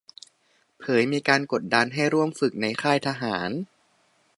[0.79, 3.49] เผยมีการกดดันให้ร่วมฝึกในค่ายทหาร